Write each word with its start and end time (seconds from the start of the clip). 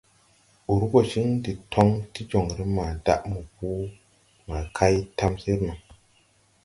Ur 0.71 0.81
gɔ 0.91 0.99
ciŋ 1.11 1.27
de 1.43 1.51
ton 1.71 1.89
ti 2.13 2.21
joŋre 2.29 2.63
ma 2.75 2.85
daʼ 3.05 3.21
mɔpɔ 3.31 3.69
ma 4.47 4.57
kay 4.75 4.95
tamsir 5.17 5.59
no. 5.65 5.73